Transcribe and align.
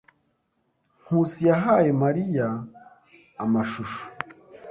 Nkusi 1.03 1.39
yahaye 1.49 1.89
Mariya 2.03 2.47
amashusho. 3.43 4.03